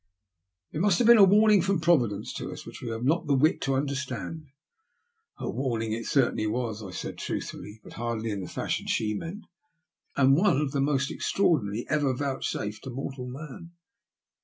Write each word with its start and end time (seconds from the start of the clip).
''It 0.73 0.81
may 0.81 0.95
have 0.95 1.05
been 1.05 1.17
a 1.19 1.23
warning 1.23 1.61
from 1.61 1.79
Providence 1.79 2.33
to 2.33 2.51
us 2.51 2.65
which 2.65 2.81
we 2.81 2.87
have 2.87 3.03
not 3.03 3.27
the 3.27 3.35
wit 3.35 3.61
to 3.61 3.75
understand."" 3.75 4.47
A 5.37 5.47
warning 5.47 5.93
it 5.93 6.07
certainly 6.07 6.47
was," 6.47 6.81
I 6.81 6.89
said 6.89 7.19
truthfully, 7.19 7.79
but 7.83 7.93
hardly 7.93 8.31
in 8.31 8.41
the 8.41 8.47
fashion 8.49 8.87
she 8.87 9.13
meant.'' 9.13 9.45
And 10.17 10.35
one 10.35 10.57
of 10.59 10.71
the 10.71 10.81
most 10.81 11.11
extraordinary 11.11 11.85
ever 11.87 12.15
vouchsafed 12.15 12.83
to 12.85 12.89
mortal 12.89 13.27
man." 13.27 13.73